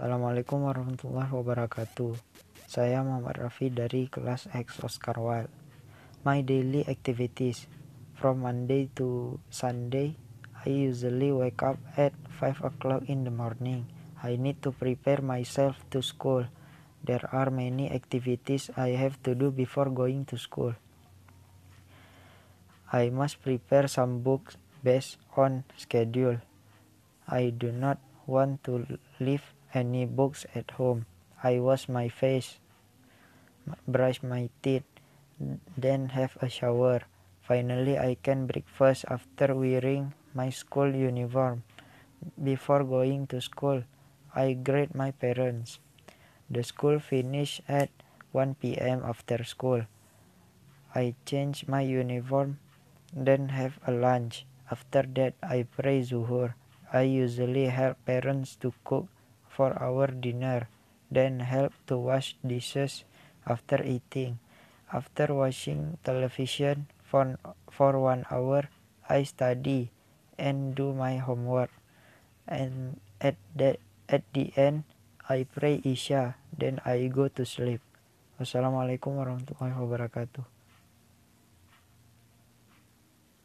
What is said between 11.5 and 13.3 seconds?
up at 5 o'clock in